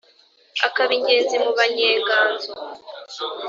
[0.67, 2.49] akaba ingenzi mu banyenganzo.